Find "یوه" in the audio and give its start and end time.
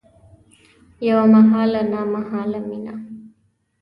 1.07-1.25